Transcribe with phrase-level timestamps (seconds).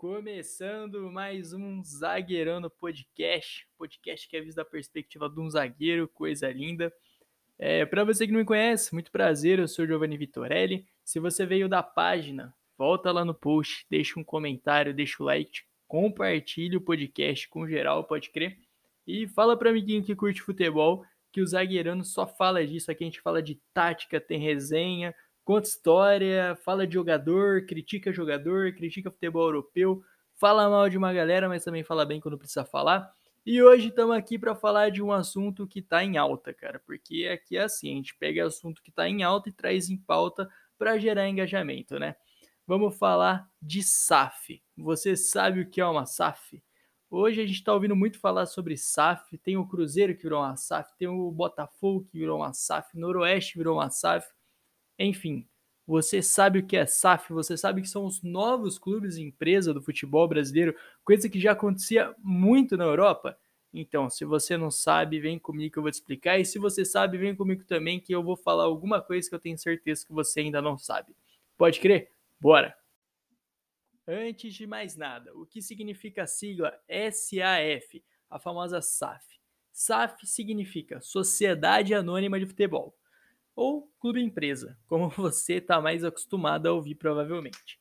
[0.00, 6.50] Começando mais um Zagueirando Podcast, podcast que é visto da perspectiva de um zagueiro, coisa
[6.50, 6.90] linda.
[7.58, 10.86] É, Para você que não me conhece, muito prazer, eu sou Giovanni Vitorelli.
[11.04, 15.64] Se você veio da página, volta lá no post, deixa um comentário, deixa o like,
[15.86, 18.58] compartilhe o podcast com geral, pode crer.
[19.06, 23.06] E fala para amiguinho que curte futebol, que o Zagueirando só fala disso, aqui a
[23.06, 25.14] gente fala de tática, tem resenha,
[25.50, 30.00] conta história, fala de jogador, critica jogador, critica futebol europeu,
[30.36, 33.12] fala mal de uma galera, mas também fala bem quando precisa falar.
[33.44, 37.26] E hoje estamos aqui para falar de um assunto que está em alta, cara, porque
[37.26, 40.48] aqui é assim, a gente pega assunto que está em alta e traz em pauta
[40.78, 42.14] para gerar engajamento, né?
[42.64, 44.62] Vamos falar de SAF.
[44.76, 46.62] Você sabe o que é uma SAF?
[47.10, 49.36] Hoje a gente está ouvindo muito falar sobre SAF.
[49.38, 53.58] Tem o Cruzeiro que virou uma SAF, tem o Botafogo que virou uma SAF, Noroeste
[53.58, 54.28] virou uma SAF.
[55.02, 55.48] Enfim,
[55.86, 59.72] você sabe o que é SAF, você sabe que são os novos clubes e empresa
[59.72, 63.34] do futebol brasileiro, coisa que já acontecia muito na Europa.
[63.72, 66.38] Então, se você não sabe, vem comigo que eu vou te explicar.
[66.38, 69.40] E se você sabe, vem comigo também que eu vou falar alguma coisa que eu
[69.40, 71.16] tenho certeza que você ainda não sabe.
[71.56, 72.10] Pode crer?
[72.38, 72.76] Bora!
[74.06, 76.78] Antes de mais nada, o que significa a sigla
[77.10, 79.40] SAF, a famosa SAF?
[79.72, 82.94] SAF significa Sociedade Anônima de Futebol
[83.54, 87.78] ou clube empresa, como você está mais acostumado a ouvir provavelmente.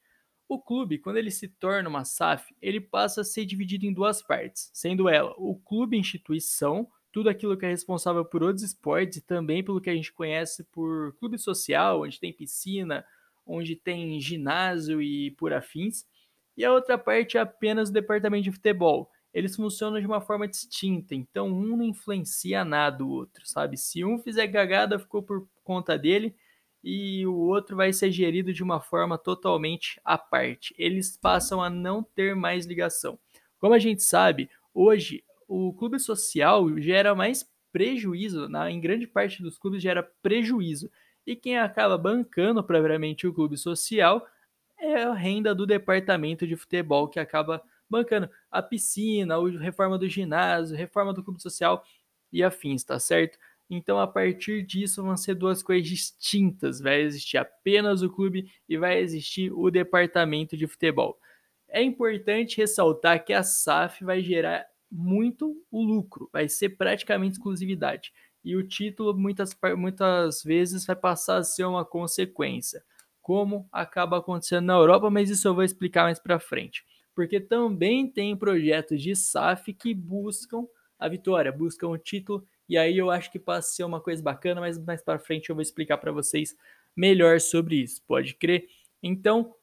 [0.47, 4.21] O clube, quando ele se torna uma SAF, ele passa a ser dividido em duas
[4.21, 9.21] partes, sendo ela o clube instituição, tudo aquilo que é responsável por outros esportes e
[9.21, 13.05] também pelo que a gente conhece por clube social, onde tem piscina,
[13.45, 16.05] onde tem ginásio e por afins.
[16.57, 20.47] E a outra parte é apenas o departamento de futebol, eles funcionam de uma forma
[20.47, 23.77] distinta, então um não influencia nada o outro, sabe?
[23.77, 26.35] Se um fizer cagada, ficou por conta dele
[26.83, 30.73] e o outro vai ser gerido de uma forma totalmente à parte.
[30.77, 33.19] Eles passam a não ter mais ligação.
[33.59, 39.43] Como a gente sabe, hoje o clube social gera mais prejuízo, na, em grande parte
[39.43, 40.89] dos clubes gera prejuízo.
[41.25, 44.25] E quem acaba bancando propriamente o clube social
[44.79, 50.07] é a renda do departamento de futebol que acaba bancando a piscina, a reforma do
[50.07, 51.83] ginásio, reforma do clube social
[52.31, 53.37] e afins, tá certo?
[53.69, 56.79] Então, a partir disso, vão ser duas coisas distintas.
[56.79, 61.19] Vai existir apenas o clube e vai existir o departamento de futebol.
[61.67, 68.11] É importante ressaltar que a SAF vai gerar muito o lucro, vai ser praticamente exclusividade.
[68.43, 72.83] E o título, muitas, muitas vezes, vai passar a ser uma consequência,
[73.21, 76.83] como acaba acontecendo na Europa, mas isso eu vou explicar mais para frente
[77.19, 80.65] porque também tem projetos de SAF que buscam
[80.97, 84.23] a vitória, buscam o título, e aí eu acho que passa a ser uma coisa
[84.23, 86.55] bacana, mas mais para frente eu vou explicar para vocês
[86.95, 88.67] melhor sobre isso, pode crer?
[89.03, 89.53] Então,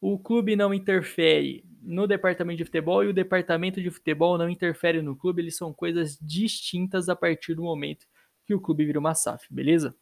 [0.00, 5.02] o clube não interfere no departamento de futebol e o departamento de futebol não interfere
[5.02, 8.06] no clube, eles são coisas distintas a partir do momento
[8.46, 9.94] que o clube vira uma SAF, beleza?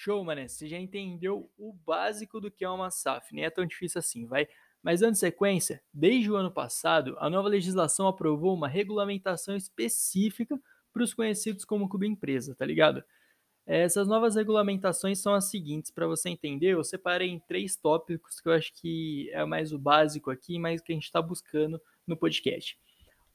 [0.00, 0.46] Show, mané.
[0.46, 3.34] Você já entendeu o básico do que é uma SAF.
[3.34, 4.46] Nem é tão difícil assim, vai.
[4.80, 10.56] Mas dando sequência, desde o ano passado, a nova legislação aprovou uma regulamentação específica
[10.92, 13.02] para os conhecidos como clube empresa, tá ligado?
[13.66, 18.48] Essas novas regulamentações são as seguintes, para você entender, eu separei em três tópicos que
[18.48, 22.16] eu acho que é mais o básico aqui, mas que a gente está buscando no
[22.16, 22.78] podcast.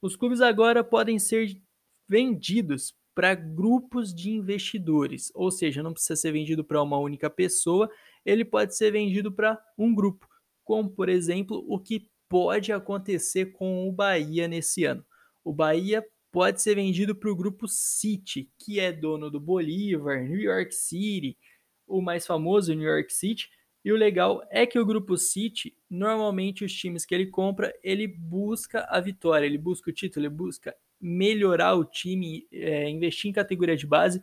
[0.00, 1.60] Os clubes agora podem ser
[2.08, 7.88] vendidos para grupos de investidores, ou seja, não precisa ser vendido para uma única pessoa,
[8.24, 10.28] ele pode ser vendido para um grupo,
[10.64, 15.04] como por exemplo o que pode acontecer com o Bahia nesse ano.
[15.44, 20.40] O Bahia pode ser vendido para o grupo City, que é dono do Bolívar, New
[20.40, 21.38] York City,
[21.86, 23.48] o mais famoso New York City.
[23.84, 28.08] E o legal é que o grupo City, normalmente os times que ele compra, ele
[28.08, 30.74] busca a vitória, ele busca o título, ele busca
[31.04, 34.22] melhorar o time, é, investir em categoria de base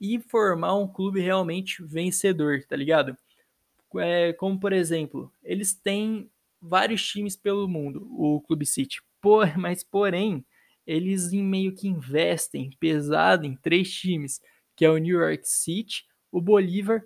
[0.00, 3.16] e formar um clube realmente vencedor, tá ligado?
[3.96, 6.28] É, como por exemplo, eles têm
[6.60, 10.44] vários times pelo mundo, o Clube City, por, mas porém
[10.84, 14.40] eles meio que investem pesado em três times,
[14.74, 17.04] que é o New York City, o Bolívar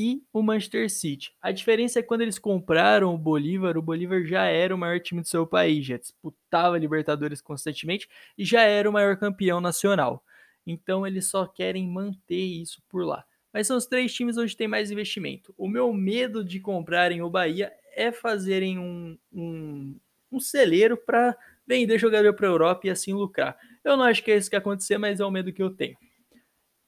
[0.00, 1.34] e o Manchester City.
[1.42, 5.00] A diferença é que quando eles compraram o Bolívar, o Bolívar já era o maior
[5.00, 8.08] time do seu país, já disputava Libertadores constantemente
[8.38, 10.22] e já era o maior campeão nacional.
[10.64, 13.24] Então eles só querem manter isso por lá.
[13.52, 15.52] Mas são os três times onde tem mais investimento.
[15.58, 19.96] O meu medo de comprarem o Bahia é fazerem um, um,
[20.30, 21.36] um celeiro para
[21.66, 23.58] vender jogador para a Europa e assim lucrar.
[23.82, 25.96] Eu não acho que é isso que acontecer, mas é o medo que eu tenho.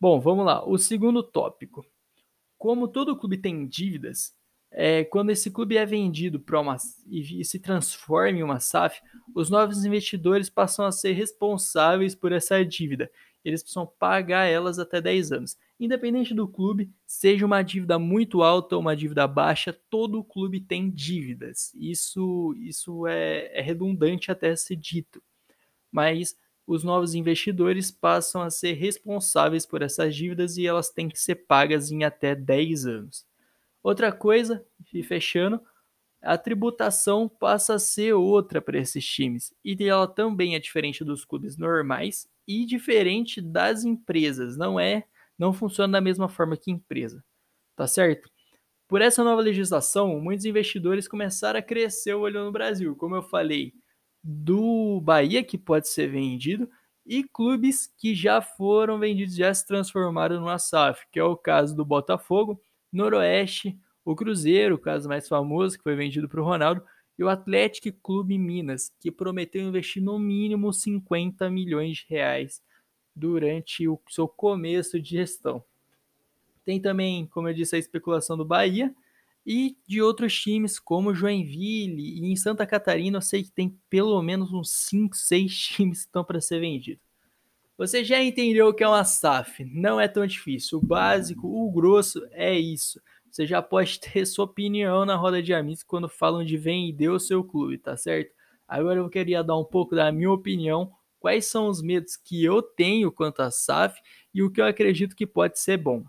[0.01, 0.65] Bom, vamos lá.
[0.65, 1.85] O segundo tópico
[2.61, 4.35] como todo clube tem dívidas,
[4.71, 6.77] é, quando esse clube é vendido para uma
[7.07, 9.01] e, e se transforma em uma SAF,
[9.35, 13.11] os novos investidores passam a ser responsáveis por essa dívida.
[13.43, 15.57] Eles precisam pagar elas até 10 anos.
[15.81, 20.91] Independente do clube, seja uma dívida muito alta ou uma dívida baixa, todo clube tem
[20.91, 21.73] dívidas.
[21.75, 25.23] Isso, isso é, é redundante até ser dito.
[25.91, 26.37] Mas
[26.71, 31.35] os novos investidores passam a ser responsáveis por essas dívidas e elas têm que ser
[31.35, 33.27] pagas em até 10 anos.
[33.83, 34.65] Outra coisa,
[34.95, 35.61] e fechando,
[36.23, 39.53] a tributação passa a ser outra para esses times.
[39.65, 44.57] E ela também é diferente dos clubes normais e diferente das empresas.
[44.57, 45.03] Não é,
[45.37, 47.25] não funciona da mesma forma que empresa.
[47.75, 48.31] Tá certo?
[48.87, 52.95] Por essa nova legislação, muitos investidores começaram a crescer o olho no Brasil.
[52.95, 53.75] Como eu falei,
[54.23, 56.69] do Bahia que pode ser vendido
[57.07, 61.75] e clubes que já foram vendidos, já se transformaram numa SAF, que é o caso
[61.75, 62.61] do Botafogo,
[62.93, 66.85] Noroeste, o Cruzeiro, o caso mais famoso, que foi vendido para o Ronaldo,
[67.19, 72.63] e o Atlético Clube Minas, que prometeu investir no mínimo 50 milhões de reais
[73.15, 75.63] durante o seu começo de gestão.
[76.65, 78.95] Tem também, como eu disse, a especulação do Bahia
[79.45, 84.21] e de outros times como Joinville e em Santa Catarina eu sei que tem pelo
[84.23, 87.03] menos uns 5, 6 times que estão para ser vendidos.
[87.77, 89.65] Você já entendeu o que é uma SAF?
[89.65, 90.79] Não é tão difícil.
[90.79, 93.01] O básico, o grosso é isso.
[93.31, 97.19] Você já pode ter sua opinião na roda de amigos quando falam de vender o
[97.19, 98.35] seu clube, tá certo?
[98.69, 102.61] Agora eu queria dar um pouco da minha opinião, quais são os medos que eu
[102.63, 103.99] tenho quanto a SAF
[104.33, 106.05] e o que eu acredito que pode ser bom.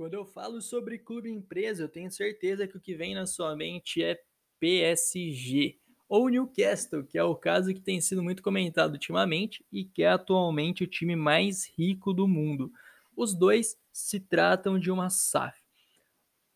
[0.00, 3.54] Quando eu falo sobre clube empresa, eu tenho certeza que o que vem na sua
[3.54, 4.18] mente é
[4.58, 10.02] PSG ou Newcastle, que é o caso que tem sido muito comentado ultimamente e que
[10.02, 12.72] é atualmente o time mais rico do mundo.
[13.14, 15.60] Os dois se tratam de uma SAF.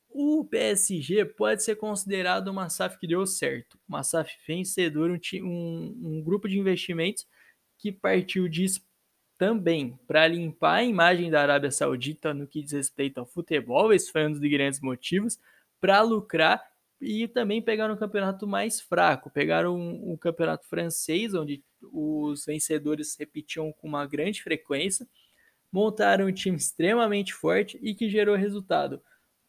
[0.09, 6.01] O PSG pode ser considerado uma SAF que deu certo, uma SAF vencedora, um, um,
[6.03, 7.27] um grupo de investimentos
[7.77, 8.81] que partiu disso
[9.45, 14.11] também para limpar a imagem da Arábia Saudita no que diz respeito ao futebol, esse
[14.11, 15.39] foi um dos grandes motivos,
[15.79, 16.63] para lucrar
[16.99, 19.29] e também pegaram um campeonato mais fraco.
[19.29, 21.63] Pegaram um, um, campeonato francês, onde
[21.93, 25.07] os vencedores repetiam com uma grande frequência,
[25.71, 29.03] montaram um time extremamente forte e que gerou resultado.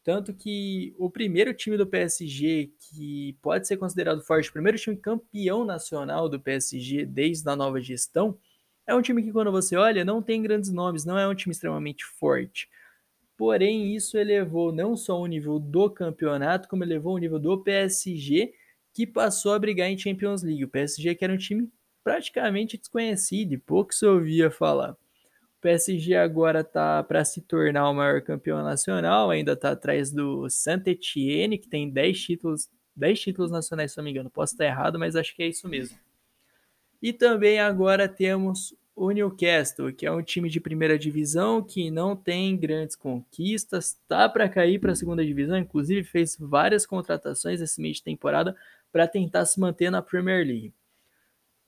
[0.04, 4.98] Tanto que o primeiro time do PSG, que pode ser considerado forte, o primeiro time
[4.98, 8.38] campeão nacional do PSG desde a nova gestão,
[8.88, 11.52] é um time que, quando você olha, não tem grandes nomes, não é um time
[11.52, 12.70] extremamente forte.
[13.38, 18.54] Porém, isso elevou não só o nível do campeonato, como elevou o nível do PSG,
[18.94, 20.64] que passou a brigar em Champions League.
[20.64, 21.70] O PSG que era um time
[22.04, 24.92] praticamente desconhecido e pouco se ouvia falar.
[24.92, 30.48] O PSG agora está para se tornar o maior campeão nacional, ainda está atrás do
[30.50, 34.30] Saint-Etienne, que tem 10 títulos, 10 títulos nacionais, se não me engano.
[34.30, 35.98] Posso estar errado, mas acho que é isso mesmo.
[37.02, 42.16] E também agora temos o Newcastle, que é um time de primeira divisão que não
[42.16, 47.82] tem grandes conquistas, tá para cair para a segunda divisão, inclusive fez várias contratações esse
[47.82, 48.56] mês de temporada
[48.92, 50.74] para tentar se manter na Premier League.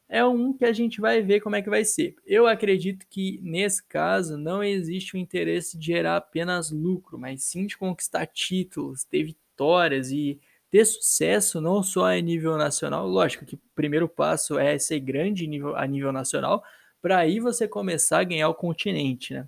[0.08, 2.16] É um que a gente vai ver como é que vai ser.
[2.26, 7.66] Eu acredito que nesse caso não existe o interesse de gerar apenas lucro, mas sim
[7.66, 10.40] de conquistar títulos, ter vitórias e
[10.78, 15.48] ter sucesso não só a nível nacional, lógico que o primeiro passo é ser grande
[15.48, 16.64] nível, a nível nacional,
[17.02, 19.48] para aí você começar a ganhar o continente, né?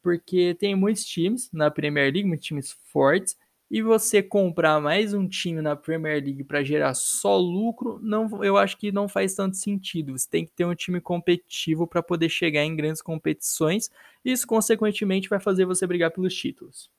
[0.00, 3.36] Porque tem muitos times na Premier League, muitos times fortes,
[3.68, 8.56] e você comprar mais um time na Premier League para gerar só lucro, não, eu
[8.56, 10.16] acho que não faz tanto sentido.
[10.16, 13.90] Você tem que ter um time competitivo para poder chegar em grandes competições,
[14.24, 16.93] e isso consequentemente vai fazer você brigar pelos títulos.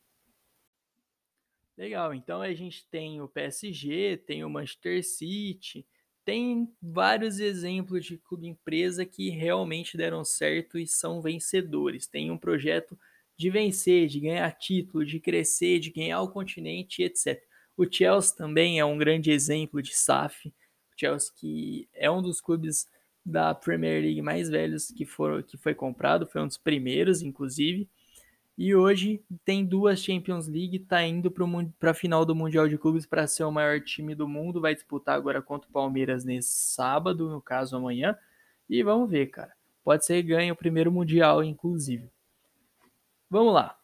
[1.77, 5.85] Legal, então a gente tem o PSG, tem o Manchester City,
[6.23, 12.07] tem vários exemplos de clube empresa que realmente deram certo e são vencedores.
[12.07, 12.97] Tem um projeto
[13.37, 17.39] de vencer, de ganhar título, de crescer, de ganhar o continente, etc.
[17.77, 20.47] O Chelsea também é um grande exemplo de SAF.
[20.47, 22.87] O Chelsea que é um dos clubes
[23.25, 27.89] da Premier League mais velhos que, foram, que foi comprado, foi um dos primeiros, inclusive.
[28.57, 33.05] E hoje tem duas Champions League, está indo para a final do Mundial de Clubes
[33.05, 34.61] para ser o maior time do mundo.
[34.61, 38.17] Vai disputar agora contra o Palmeiras nesse sábado, no caso amanhã.
[38.69, 39.53] E vamos ver, cara.
[39.83, 42.09] Pode ser ganho o primeiro Mundial, inclusive.
[43.29, 43.77] Vamos lá.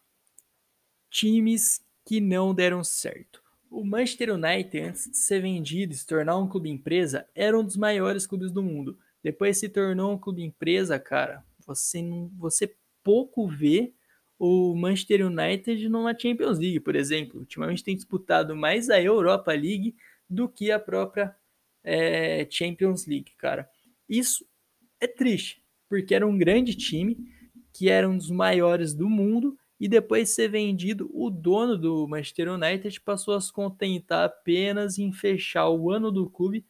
[1.10, 3.44] Times que não deram certo.
[3.70, 7.64] O Manchester United, antes de ser vendido e se tornar um clube empresa, era um
[7.64, 8.98] dos maiores clubes do mundo.
[9.22, 11.44] Depois se tornou um clube empresa, cara.
[11.66, 12.02] Você,
[12.38, 12.74] você
[13.04, 13.94] pouco vê
[14.44, 17.42] o Manchester United numa Champions League, por exemplo.
[17.42, 19.96] Ultimamente tem disputado mais a Europa League
[20.28, 21.36] do que a própria
[21.84, 23.70] é, Champions League, cara.
[24.10, 24.44] Isso
[25.00, 27.20] é triste, porque era um grande time,
[27.72, 32.08] que era um dos maiores do mundo, e depois de ser vendido, o dono do
[32.08, 36.66] Manchester United passou a se contentar apenas em fechar o ano do clube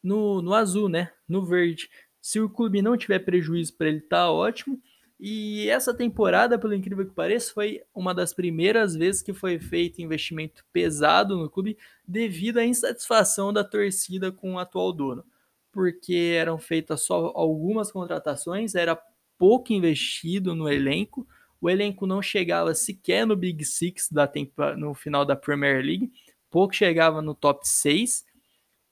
[0.00, 1.12] no, no azul, né?
[1.28, 1.90] No verde.
[2.22, 4.80] Se o clube não tiver prejuízo para ele, tá ótimo.
[5.20, 10.00] E essa temporada, pelo incrível que pareça, foi uma das primeiras vezes que foi feito
[10.00, 15.24] investimento pesado no clube devido à insatisfação da torcida com o atual dono.
[15.72, 19.00] Porque eram feitas só algumas contratações, era
[19.36, 21.26] pouco investido no elenco,
[21.60, 24.30] o elenco não chegava sequer no Big Six da
[24.76, 26.12] no final da Premier League,
[26.48, 28.24] pouco chegava no top 6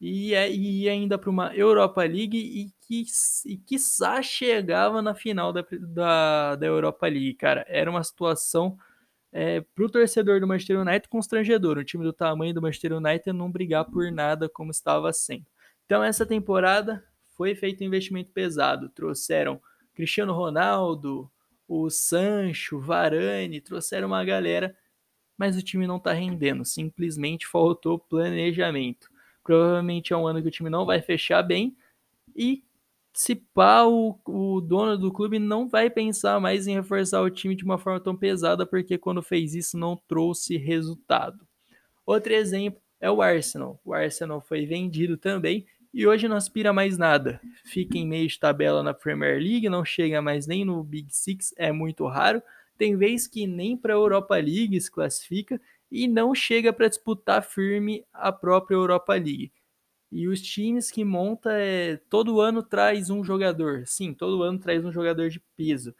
[0.00, 3.04] e ia ainda para uma Europa League e que
[3.46, 7.64] e quiçá chegava na final da, da, da Europa League, cara.
[7.68, 8.76] Era uma situação
[9.32, 11.78] é, para o torcedor do Manchester United constrangedor.
[11.78, 15.46] Um time do tamanho do Manchester United não brigar por nada como estava sendo.
[15.84, 17.04] Então, essa temporada
[17.36, 18.88] foi feito um investimento pesado.
[18.88, 19.60] Trouxeram
[19.94, 21.30] Cristiano Ronaldo,
[21.68, 24.76] o Sancho, Varane, trouxeram uma galera,
[25.36, 26.64] mas o time não está rendendo.
[26.64, 29.10] Simplesmente faltou planejamento.
[29.46, 31.76] Provavelmente é um ano que o time não vai fechar bem
[32.34, 32.64] e
[33.12, 37.54] se pá, o, o dono do clube não vai pensar mais em reforçar o time
[37.54, 41.46] de uma forma tão pesada, porque quando fez isso não trouxe resultado.
[42.04, 43.80] Outro exemplo é o Arsenal.
[43.84, 47.40] O Arsenal foi vendido também e hoje não aspira mais nada.
[47.64, 51.54] Fica em meio de tabela na Premier League, não chega mais nem no Big Six,
[51.56, 52.42] é muito raro.
[52.76, 55.60] Tem vez que nem para a Europa League se classifica
[55.96, 59.50] e não chega para disputar firme a própria Europa League.
[60.12, 63.84] E os times que monta é todo ano traz um jogador.
[63.86, 65.94] Sim, todo ano traz um jogador de peso.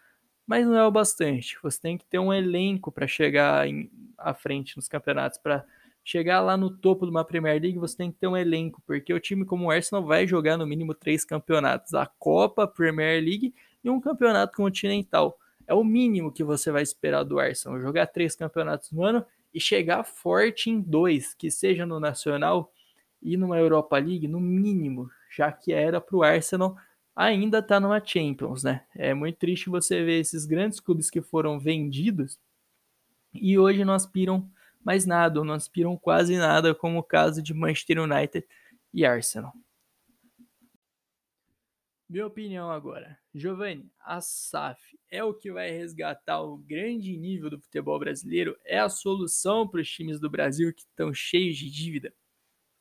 [0.46, 1.56] Mas não é o bastante.
[1.62, 5.38] Você tem que ter um elenco para chegar em, à frente nos campeonatos.
[5.38, 5.64] Para
[6.04, 8.82] chegar lá no topo de uma Premier League, você tem que ter um elenco.
[8.86, 12.68] Porque o time como o Arsenal vai jogar no mínimo três campeonatos: a Copa, a
[12.68, 15.38] Premier League e um campeonato continental.
[15.66, 17.80] É o mínimo que você vai esperar do Arsenal.
[17.80, 19.24] Jogar três campeonatos no ano
[19.56, 22.70] e chegar forte em dois, que seja no Nacional
[23.22, 26.76] e numa Europa League, no mínimo, já que era para o Arsenal
[27.16, 28.84] ainda tá numa Champions, né?
[28.94, 32.38] É muito triste você ver esses grandes clubes que foram vendidos
[33.32, 34.46] e hoje não aspiram
[34.84, 38.46] mais nada, não aspiram quase nada, como o caso de Manchester United
[38.92, 39.54] e Arsenal.
[42.08, 43.18] Minha opinião agora.
[43.34, 48.56] Giovanni, a SAF é o que vai resgatar o grande nível do futebol brasileiro?
[48.64, 52.14] É a solução para os times do Brasil que estão cheios de dívida?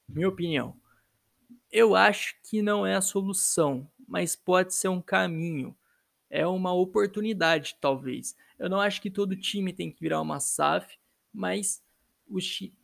[0.08, 0.80] Minha opinião.
[1.72, 5.76] Eu acho que não é a solução, mas pode ser um caminho.
[6.30, 8.36] É uma oportunidade, talvez.
[8.60, 11.00] Eu não acho que todo time tem que virar uma SAF,
[11.34, 11.84] mas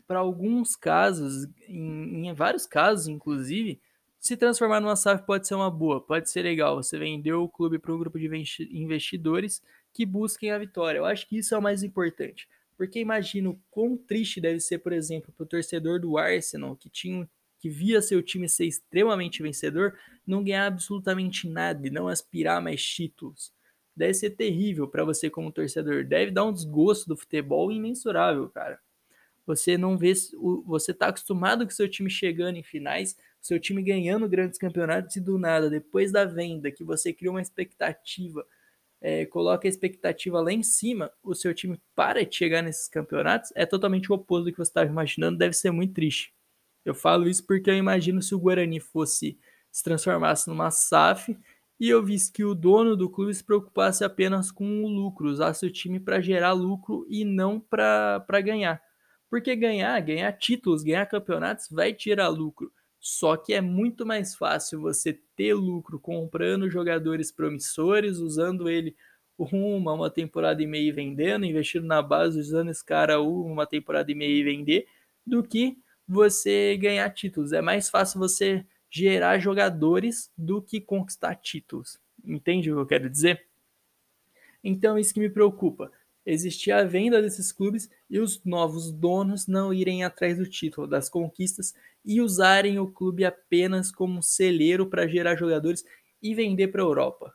[0.08, 3.80] para alguns casos, em, em vários casos, inclusive,
[4.22, 6.76] se transformar numa SAF pode ser uma boa, pode ser legal.
[6.76, 8.28] Você vendeu o clube para um grupo de
[8.72, 11.00] investidores que busquem a vitória.
[11.00, 12.48] Eu acho que isso é o mais importante.
[12.78, 17.28] Porque imagino quão triste deve ser, por exemplo, para o torcedor do Arsenal, que tinha
[17.60, 22.84] que via seu time ser extremamente vencedor, não ganhar absolutamente nada e não aspirar mais
[22.84, 23.52] títulos.
[23.96, 26.04] Deve ser terrível para você como torcedor.
[26.04, 28.80] Deve dar um desgosto do futebol imensurável, cara.
[29.48, 30.14] Você não vê,
[30.66, 35.20] você tá acostumado com seu time chegando em finais, seu time ganhando grandes campeonatos e
[35.20, 38.46] do nada, depois da venda, que você cria uma expectativa,
[39.02, 43.52] é, coloca a expectativa lá em cima, o seu time para de chegar nesses campeonatos,
[43.56, 46.34] é totalmente o oposto do que você estava imaginando, deve ser muito triste.
[46.86, 49.38] Eu falo isso porque eu imagino se o Guarani fosse
[49.72, 51.38] se transformasse numa SAF
[51.80, 55.66] e eu visse que o dono do clube se preocupasse apenas com o lucro, usasse
[55.66, 58.82] o time para gerar lucro e não para ganhar.
[59.30, 62.72] Porque ganhar, ganhar títulos, ganhar campeonatos vai tirar lucro.
[63.02, 68.96] Só que é muito mais fácil você ter lucro comprando jogadores promissores, usando ele
[69.36, 74.12] uma, uma temporada e meia e vendendo, investindo na base, usando esse cara uma temporada
[74.12, 74.88] e meia e vender,
[75.26, 77.52] do que você ganhar títulos.
[77.54, 82.00] É mais fácil você gerar jogadores do que conquistar títulos.
[82.24, 83.48] Entende o que eu quero dizer?
[84.64, 85.92] Então, isso que me preocupa
[86.26, 91.10] existir a venda desses clubes e os novos donos não irem atrás do título, das
[91.10, 91.74] conquistas
[92.06, 95.84] e usarem o clube apenas como celeiro para gerar jogadores
[96.22, 97.34] e vender para a Europa.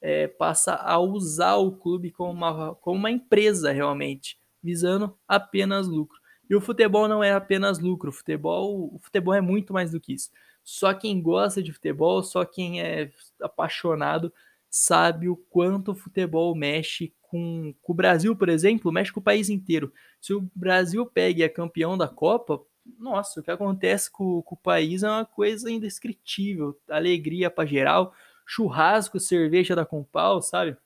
[0.00, 6.18] É, passa a usar o clube como uma, como uma empresa realmente, visando apenas lucro.
[6.48, 10.00] E o futebol não é apenas lucro, o futebol, o futebol é muito mais do
[10.00, 10.30] que isso.
[10.64, 13.10] Só quem gosta de futebol, só quem é
[13.40, 14.32] apaixonado
[14.70, 19.22] sabe o quanto o futebol mexe com, com o Brasil, por exemplo, mexe com o
[19.22, 19.92] país inteiro.
[20.20, 22.60] Se o Brasil pega e é campeão da Copa,
[22.98, 26.78] nossa, o que acontece com, com o país é uma coisa indescritível.
[26.88, 28.14] Alegria para geral,
[28.46, 30.76] churrasco, cerveja da Compal, sabe?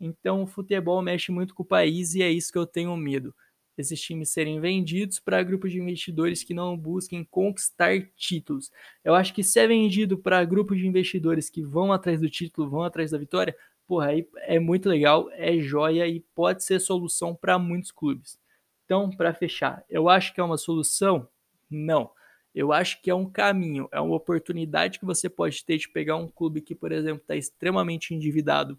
[0.00, 3.34] Então o futebol mexe muito com o país e é isso que eu tenho medo.
[3.76, 8.70] Esses times serem vendidos para grupos de investidores que não busquem conquistar títulos.
[9.02, 12.70] Eu acho que se é vendido para grupos de investidores que vão atrás do título,
[12.70, 17.34] vão atrás da vitória, porra, aí é muito legal, é joia e pode ser solução
[17.34, 18.38] para muitos clubes.
[18.84, 21.28] Então, para fechar, eu acho que é uma solução?
[21.70, 22.10] Não.
[22.54, 26.16] Eu acho que é um caminho, é uma oportunidade que você pode ter de pegar
[26.16, 28.78] um clube que, por exemplo, está extremamente endividado,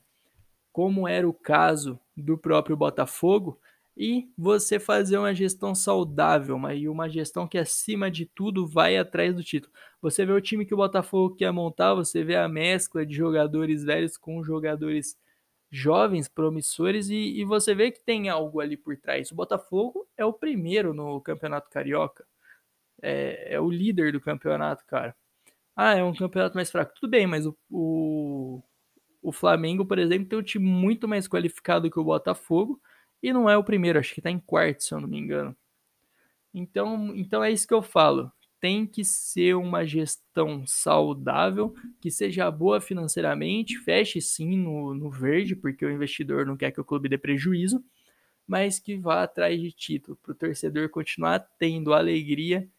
[0.71, 3.59] como era o caso do próprio Botafogo,
[3.97, 9.33] e você fazer uma gestão saudável, e uma gestão que, acima de tudo, vai atrás
[9.33, 9.73] do título.
[10.01, 13.83] Você vê o time que o Botafogo quer montar, você vê a mescla de jogadores
[13.83, 15.17] velhos com jogadores
[15.71, 19.31] jovens, promissores, e, e você vê que tem algo ali por trás.
[19.31, 22.25] O Botafogo é o primeiro no Campeonato Carioca,
[23.01, 25.15] é, é o líder do campeonato, cara.
[25.75, 26.93] Ah, é um campeonato mais fraco.
[26.95, 28.61] Tudo bem, mas o, o,
[29.21, 32.81] o Flamengo, por exemplo, tem um time muito mais qualificado que o Botafogo
[33.25, 35.55] e não é o primeiro, acho que está em quarto, se eu não me engano.
[36.53, 38.31] Então, então é isso que eu falo.
[38.61, 45.55] Tem que ser uma gestão saudável, que seja boa financeiramente, feche sim no, no verde,
[45.55, 47.83] porque o investidor não quer que o clube dê prejuízo,
[48.47, 52.69] mas que vá atrás de título, para o torcedor continuar tendo a alegria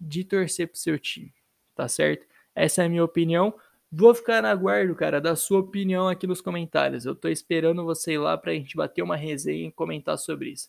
[0.00, 1.34] de torcer para o seu time,
[1.74, 2.26] tá certo?
[2.54, 3.54] Essa é a minha opinião.
[3.92, 7.04] Vou ficar na guarda, cara, da sua opinião aqui nos comentários.
[7.04, 10.68] Eu tô esperando você ir lá pra gente bater uma resenha e comentar sobre isso.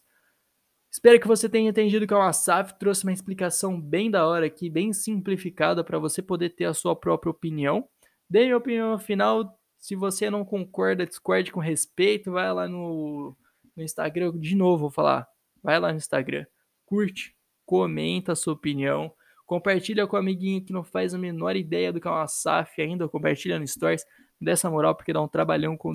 [0.92, 4.70] Espero que você tenha entendido que a WhatsApp trouxe uma explicação bem da hora aqui,
[4.70, 7.88] bem simplificada para você poder ter a sua própria opinião.
[8.28, 9.58] Dê minha opinião final.
[9.78, 13.38] Se você não concorda, discorde com respeito, vai lá no,
[13.76, 14.38] no Instagram.
[14.38, 15.28] De novo, vou falar.
[15.62, 16.46] Vai lá no Instagram.
[16.86, 17.36] Curte,
[17.66, 19.14] comenta a sua opinião
[19.52, 22.82] Compartilha com o amiguinho que não faz a menor ideia do que é uma SAF
[22.82, 24.06] ainda, compartilha no Stories,
[24.40, 25.94] dessa moral, porque dá um trabalhão com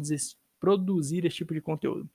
[0.61, 2.07] produzir esse tipo de conteúdo.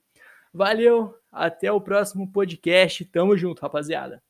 [0.54, 4.22] Valeu, até o próximo podcast, tamo junto, rapaziada.